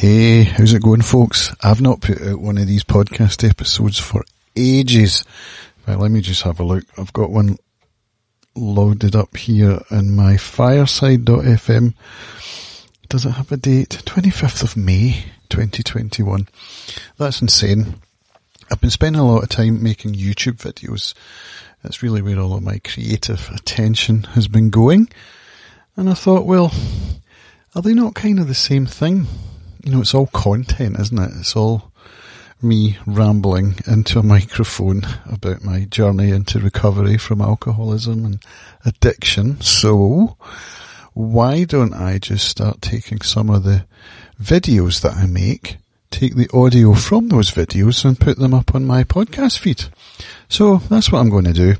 [0.00, 1.54] Hey, how's it going folks?
[1.62, 4.24] I've not put out one of these podcast episodes for
[4.56, 5.26] ages.
[5.86, 6.84] Right, let me just have a look.
[6.96, 7.58] I've got one
[8.56, 11.92] loaded up here in my fireside.fm.
[13.10, 14.00] Does it have a date?
[14.06, 16.48] 25th of May, 2021.
[17.18, 17.96] That's insane.
[18.72, 21.12] I've been spending a lot of time making YouTube videos.
[21.82, 25.10] That's really where all of my creative attention has been going.
[25.94, 26.72] And I thought, well,
[27.74, 29.26] are they not kind of the same thing?
[29.84, 31.30] You know, it's all content, isn't it?
[31.38, 31.90] It's all
[32.62, 38.44] me rambling into a microphone about my journey into recovery from alcoholism and
[38.84, 39.60] addiction.
[39.60, 40.36] So,
[41.14, 43.86] why don't I just start taking some of the
[44.40, 45.78] videos that I make,
[46.10, 49.84] take the audio from those videos and put them up on my podcast feed?
[50.48, 51.74] So that's what I'm going to do.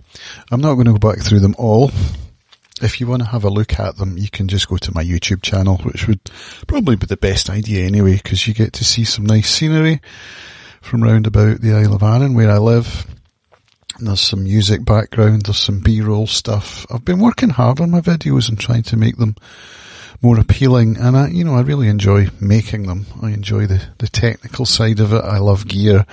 [0.51, 1.91] I'm not going to go back through them all
[2.83, 5.05] if you want to have a look at them, you can just go to my
[5.05, 6.21] YouTube channel, which would
[6.67, 10.01] probably be the best idea anyway, because you get to see some nice scenery
[10.81, 13.07] from round about the Isle of Arran where I live.
[13.99, 16.87] And there's some music background, there's some B-roll stuff.
[16.91, 19.37] I've been working hard on my videos and trying to make them
[20.23, 23.07] more appealing and I, you know, I really enjoy making them.
[23.23, 25.25] I enjoy the, the technical side of it.
[25.25, 26.05] I love gear.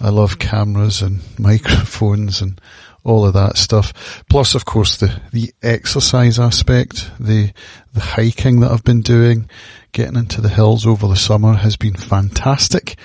[0.00, 2.60] I love cameras and microphones and
[3.04, 4.24] all of that stuff.
[4.28, 7.52] Plus, of course, the, the exercise aspect, the,
[7.92, 9.48] the hiking that I've been doing,
[9.92, 12.96] getting into the hills over the summer has been fantastic.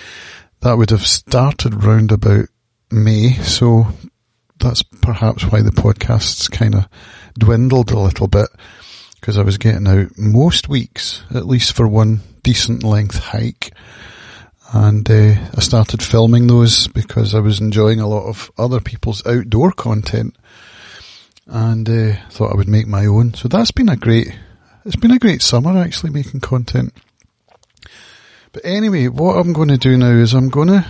[0.62, 2.48] That would have started round about
[2.92, 3.88] May, so
[4.60, 6.88] that's perhaps why the podcasts kind of
[7.38, 8.48] dwindled a little bit
[9.20, 13.74] because I was getting out most weeks, at least for one decent length hike
[14.74, 19.26] and uh, I started filming those because I was enjoying a lot of other people's
[19.26, 20.36] outdoor content,
[21.46, 23.34] and uh, thought I would make my own.
[23.34, 24.38] So that's been a great,
[24.86, 26.94] it's been a great summer actually making content.
[28.52, 30.86] But anyway, what I'm going to do now is I'm going to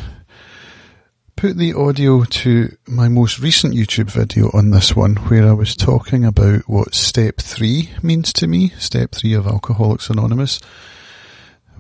[1.36, 5.76] put the audio to my most recent YouTube video on this one where I was
[5.76, 10.60] talking about what step three means to me, step three of Alcoholics Anonymous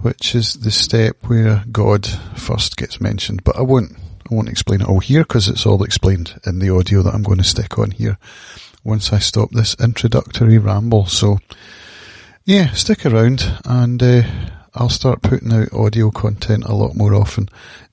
[0.02, 3.44] which is the step where God first gets mentioned.
[3.44, 3.94] But I won't,
[4.30, 7.24] I won't explain it all here because it's all explained in the audio that I'm
[7.24, 8.18] going to stick on here
[8.84, 11.06] once I stop this introductory ramble.
[11.06, 11.40] So
[12.46, 14.22] yeah, stick around and uh,
[14.74, 17.50] I'll start putting out audio content a lot more often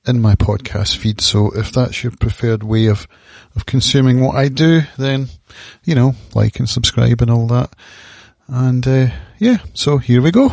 [0.07, 1.21] in my podcast feed.
[1.21, 3.09] So if that's your preferred way of,
[3.57, 5.29] of consuming what I do, then,
[5.83, 7.75] you know, like and subscribe and all that.
[8.47, 9.07] And, uh,
[9.39, 10.53] yeah, so here we go.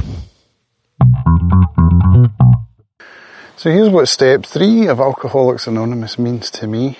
[3.58, 6.98] So here's what step three of Alcoholics Anonymous means to me.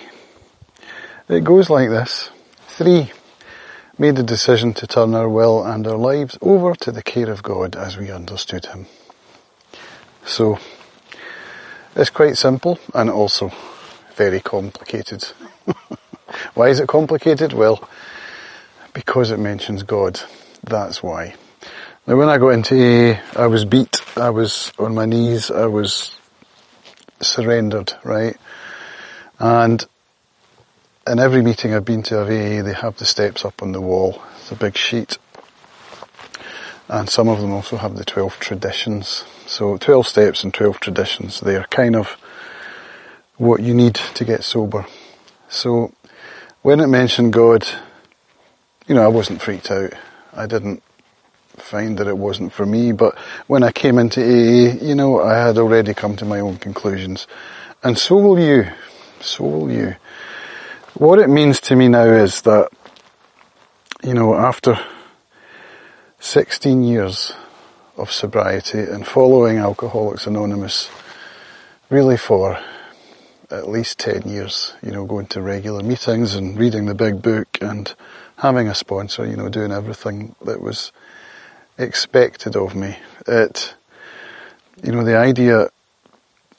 [1.28, 2.30] It goes like this.
[2.68, 3.12] Three,
[3.98, 7.42] made a decision to turn our will and our lives over to the care of
[7.42, 8.86] God as we understood Him.
[10.24, 10.58] So,
[11.96, 13.52] it's quite simple and also
[14.14, 15.24] very complicated.
[16.54, 17.52] why is it complicated?
[17.52, 17.88] Well,
[18.94, 20.20] because it mentions God.
[20.64, 21.34] That's why.
[22.06, 25.66] Now when I got into AA, I was beat, I was on my knees, I
[25.66, 26.14] was
[27.20, 28.36] surrendered, right?
[29.38, 29.84] And
[31.06, 33.80] in every meeting I've been to of AA, they have the steps up on the
[33.80, 34.22] wall.
[34.36, 35.18] It's a big sheet.
[36.88, 39.24] And some of them also have the 12 traditions.
[39.46, 41.40] So 12 steps and 12 traditions.
[41.40, 42.18] They are kind of
[43.36, 44.86] what you need to get sober.
[45.48, 45.92] So
[46.60, 47.66] when it mentioned God,
[48.86, 49.94] you know, I wasn't freaked out.
[50.34, 50.82] I didn't
[51.62, 52.92] find that it wasn't for me.
[52.92, 56.58] But when I came into AA, you know, I had already come to my own
[56.58, 57.26] conclusions.
[57.82, 58.66] And so will you.
[59.20, 59.96] So will you.
[60.94, 62.68] What it means to me now is that,
[64.02, 64.78] you know, after
[66.20, 67.32] 16 years
[67.96, 70.90] of sobriety and following Alcoholics Anonymous,
[71.90, 72.58] really for
[73.50, 77.58] at least 10 years, you know, going to regular meetings and reading the big book
[77.60, 77.94] and
[78.36, 80.90] having a sponsor, you know, doing everything that was
[81.82, 82.96] expected of me.
[83.26, 83.74] It,
[84.82, 85.68] you know, the idea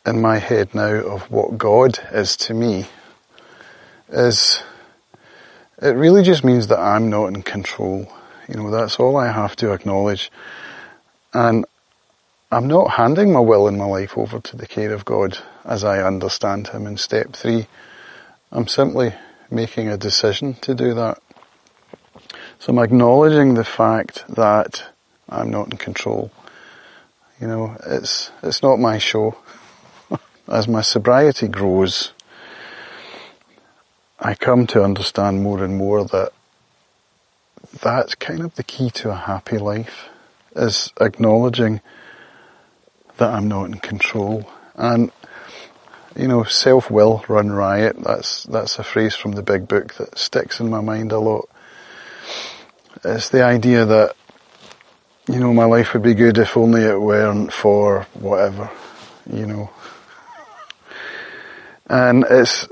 [0.06, 2.86] in my head now of what God is to me
[4.10, 4.62] is,
[5.82, 8.12] it really just means that I'm not in control.
[8.48, 10.32] You know, that's all I have to acknowledge.
[11.34, 11.66] And
[12.52, 15.84] I'm not handing my will and my life over to the care of God as
[15.84, 17.68] I understand Him in step three.
[18.52, 19.14] I'm simply
[19.50, 21.20] making a decision to do that.
[22.60, 24.93] So I'm acknowledging the fact that
[25.30, 26.32] I'm not in control.
[27.40, 29.38] You know, it's, it's not my show.
[30.48, 32.12] As my sobriety grows,
[34.20, 36.32] I come to understand more and more that
[37.82, 40.10] that's kind of the key to a happy life,
[40.56, 41.82] is acknowledging
[43.18, 44.50] that I'm not in control.
[44.76, 45.12] And,
[46.16, 47.98] you know, self will run riot.
[48.02, 51.50] That's, that's a phrase from the big book that sticks in my mind a lot.
[53.04, 54.16] It's the idea that,
[55.28, 58.70] you know, my life would be good if only it weren't for whatever,
[59.32, 59.70] you know.
[61.88, 62.68] And it's,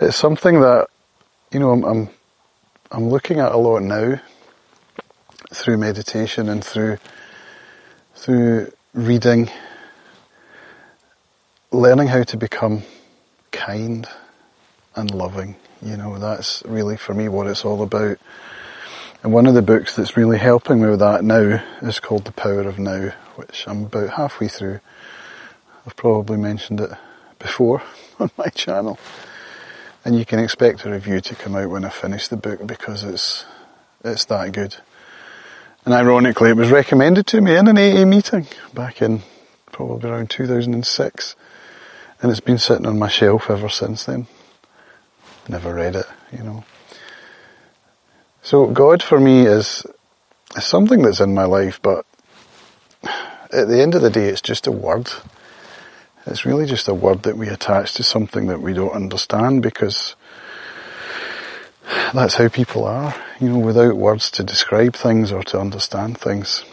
[0.00, 0.88] it's something that,
[1.52, 2.10] you know, I'm, I'm,
[2.90, 4.20] I'm looking at a lot now
[5.52, 6.98] through meditation and through,
[8.14, 9.50] through reading,
[11.70, 12.82] learning how to become
[13.52, 14.08] kind
[14.96, 15.54] and loving.
[15.80, 18.18] You know, that's really for me what it's all about.
[19.22, 22.32] And one of the books that's really helping me with that now is called The
[22.32, 24.80] Power of Now, which I'm about halfway through.
[25.86, 26.90] I've probably mentioned it
[27.38, 27.82] before
[28.18, 28.98] on my channel.
[30.06, 33.04] And you can expect a review to come out when I finish the book because
[33.04, 33.44] it's,
[34.02, 34.76] it's that good.
[35.84, 39.20] And ironically, it was recommended to me in an AA meeting back in
[39.70, 41.36] probably around 2006.
[42.22, 44.26] And it's been sitting on my shelf ever since then.
[45.46, 46.64] Never read it, you know.
[48.42, 49.84] So God for me is,
[50.58, 52.04] something that's in my life, but
[53.52, 55.08] at the end of the day, it's just a word.
[56.26, 60.16] It's really just a word that we attach to something that we don't understand because
[62.12, 63.14] that's how people are.
[63.40, 66.64] You know, without words to describe things or to understand things,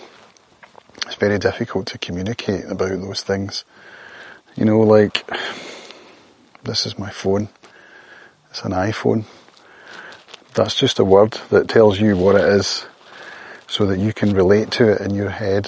[1.05, 3.63] it's very difficult to communicate about those things.
[4.55, 5.29] You know, like,
[6.63, 7.49] this is my phone.
[8.49, 9.25] It's an iPhone.
[10.57, 12.87] That's just a word that tells you what it is
[13.67, 15.67] so that you can relate to it in your head.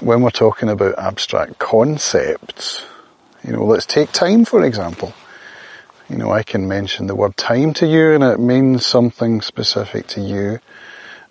[0.00, 2.82] When we're talking about abstract concepts,
[3.42, 5.14] you know, let's take time for example.
[6.10, 10.06] You know, I can mention the word time to you and it means something specific
[10.08, 10.60] to you.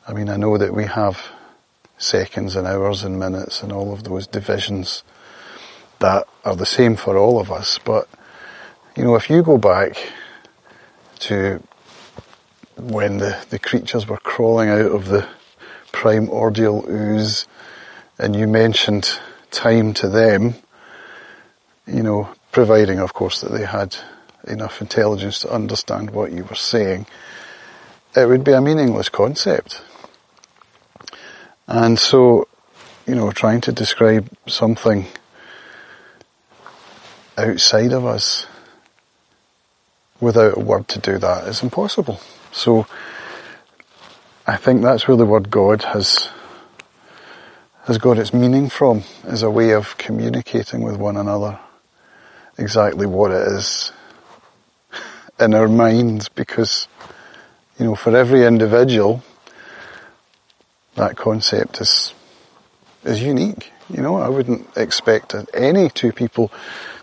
[0.07, 1.21] I mean, I know that we have
[1.99, 5.03] seconds and hours and minutes and all of those divisions
[5.99, 8.09] that are the same for all of us, but
[8.97, 9.95] you know, if you go back
[11.19, 11.61] to
[12.79, 15.27] when the, the creatures were crawling out of the
[15.91, 17.47] primordial ooze
[18.17, 19.19] and you mentioned
[19.51, 20.55] time to them,
[21.87, 23.95] you know, providing of course that they had
[24.47, 27.05] enough intelligence to understand what you were saying,
[28.15, 29.81] it would be a meaningless concept.
[31.67, 32.47] And so,
[33.05, 35.05] you know, trying to describe something
[37.37, 38.47] outside of us
[40.19, 42.19] without a word to do that is impossible.
[42.51, 42.87] So
[44.47, 46.29] I think that's where the word God has
[47.85, 51.59] has got its meaning from, as a way of communicating with one another
[52.59, 53.91] exactly what it is
[55.39, 56.87] in our minds because,
[57.79, 59.23] you know, for every individual,
[60.95, 62.13] that concept is,
[63.03, 63.71] is unique.
[63.89, 66.51] You know, I wouldn't expect any two people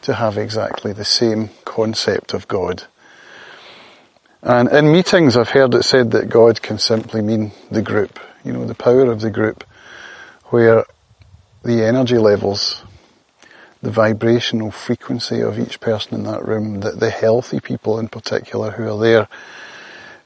[0.03, 2.85] to have exactly the same concept of God.
[4.47, 8.53] And in meetings, I've heard it said that God can simply mean the group, you
[8.53, 9.65] know, the power of the group,
[10.51, 10.85] where
[11.65, 12.85] the energy levels,
[13.83, 18.71] the vibrational frequency of each person in that room, the, the healthy people in particular
[18.71, 19.29] who are there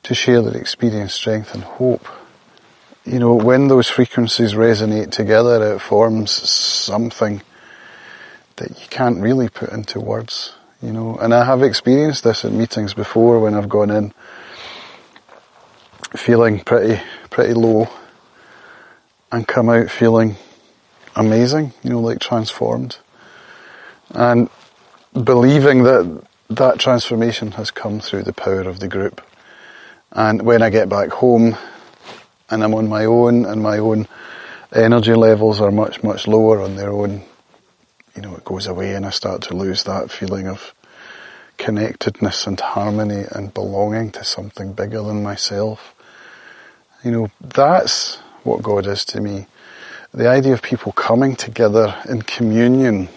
[0.03, 2.07] to share their experience, strength and hope.
[3.07, 7.41] You know, when those frequencies resonate together, it forms something
[8.57, 11.17] that you can't really put into words you know.
[11.17, 14.13] And I have experienced this at meetings before when I've gone in
[16.17, 17.89] feeling pretty, pretty low
[19.31, 20.37] and come out feeling
[21.15, 22.99] amazing, you know, like transformed.
[24.11, 24.51] And
[25.13, 29.23] believing that that transformation has come through the power of the group.
[30.13, 31.57] And when I get back home
[32.51, 34.09] and I'm on my own and my own
[34.73, 37.23] energy levels are much, much lower on their own
[38.15, 40.75] you know, it goes away and I start to lose that feeling of
[41.59, 45.95] connectedness and harmony and belonging to something bigger than myself.
[47.05, 49.47] You know, that's what God is to me.
[50.13, 53.09] The idea of people coming together in communion,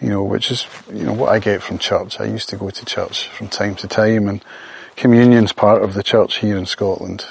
[0.00, 2.20] you know, which is, you know, what I get from church.
[2.20, 4.42] I used to go to church from time to time and
[4.96, 7.26] communion's part of the church here in Scotland.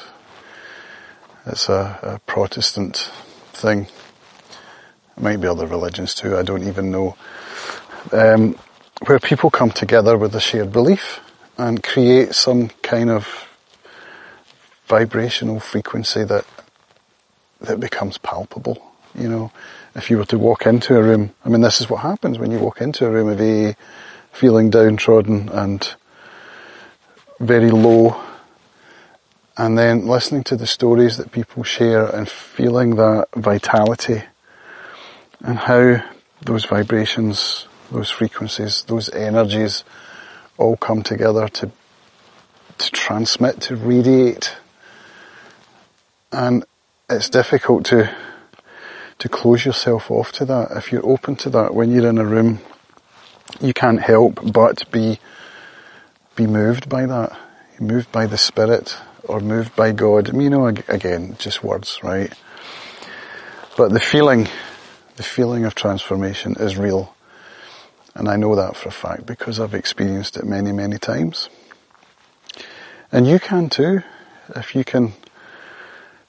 [1.45, 3.09] It's a, a Protestant
[3.53, 3.87] thing.
[5.17, 7.15] It might be other religions too, I don't even know.
[8.11, 8.55] Um,
[9.07, 11.19] where people come together with a shared belief
[11.57, 13.47] and create some kind of
[14.85, 16.45] vibrational frequency that
[17.61, 18.79] that becomes palpable.
[19.15, 19.51] You know,
[19.95, 22.51] if you were to walk into a room, I mean, this is what happens when
[22.51, 23.73] you walk into a room of AA,
[24.31, 25.95] feeling downtrodden and
[27.39, 28.21] very low,
[29.57, 34.23] and then listening to the stories that people share and feeling that vitality
[35.41, 36.03] and how
[36.41, 39.83] those vibrations, those frequencies, those energies
[40.57, 41.71] all come together to
[42.77, 44.55] to transmit, to radiate.
[46.31, 46.63] And
[47.09, 48.15] it's difficult to
[49.19, 50.71] to close yourself off to that.
[50.71, 52.59] If you're open to that when you're in a room,
[53.59, 55.19] you can't help but be
[56.35, 57.37] be moved by that.
[57.79, 60.33] Moved by the spirit or moved by God.
[60.33, 62.33] You know, again, just words, right?
[63.77, 64.47] But the feeling,
[65.17, 67.13] the feeling of transformation is real.
[68.15, 71.49] And I know that for a fact because I've experienced it many, many times.
[73.11, 74.03] And you can too,
[74.55, 75.13] if you can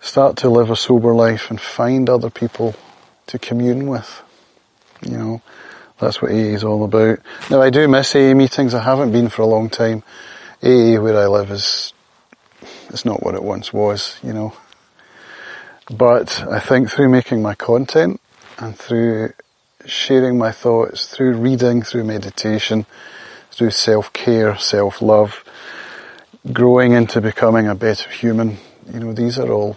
[0.00, 2.74] start to live a sober life and find other people
[3.26, 4.22] to commune with.
[5.02, 5.42] You know,
[5.98, 7.20] that's what AA is all about.
[7.50, 8.74] Now I do miss AA meetings.
[8.74, 10.02] I haven't been for a long time.
[10.62, 11.92] AA where I live is,
[12.88, 14.54] it's not what it once was, you know.
[15.90, 18.20] But I think through making my content
[18.58, 19.32] and through
[19.86, 22.86] sharing my thoughts, through reading, through meditation,
[23.50, 25.44] through self-care, self-love,
[26.52, 28.58] growing into becoming a better human,
[28.92, 29.76] you know, these are all,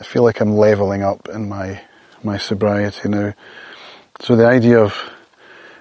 [0.00, 1.82] I feel like I'm leveling up in my,
[2.22, 3.34] my sobriety now.
[4.20, 4.94] So the idea of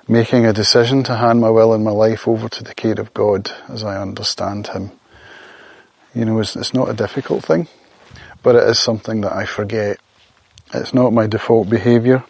[0.07, 3.13] making a decision to hand my will and my life over to the care of
[3.13, 4.91] God as I understand Him,
[6.13, 7.67] you know, it's, it's not a difficult thing
[8.43, 9.99] but it is something that I forget.
[10.73, 12.23] It's not my default behaviour.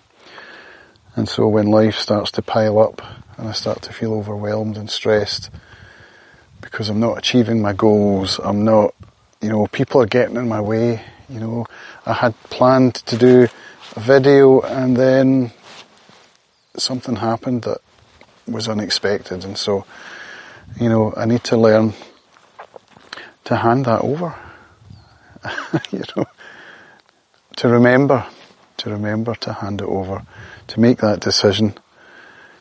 [1.16, 3.02] And so when life starts to pile up
[3.38, 5.50] and I start to feel overwhelmed and stressed
[6.62, 8.96] because I'm not achieving my goals, I'm not,
[9.42, 11.66] you know, people are getting in my way, you know,
[12.06, 13.48] I had planned to do
[13.96, 15.52] a video and then
[16.78, 17.80] something happened that
[18.48, 19.44] was unexpected.
[19.44, 19.86] And so,
[20.80, 21.94] you know, I need to learn
[23.46, 24.34] to hand that over.
[25.92, 26.26] You know,
[27.60, 28.26] to remember,
[28.78, 30.26] to remember to hand it over,
[30.68, 31.78] to make that decision,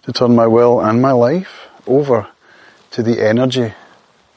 [0.02, 2.26] to turn my will and my life over
[2.90, 3.72] to the energy,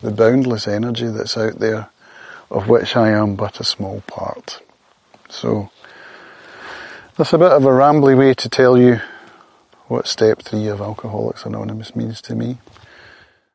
[0.03, 1.89] the boundless energy that's out there,
[2.51, 4.61] of which I am but a small part.
[5.29, 5.71] So,
[7.17, 9.01] that's a bit of a rambly way to tell you
[9.87, 12.59] what step three of Alcoholics Anonymous means to me.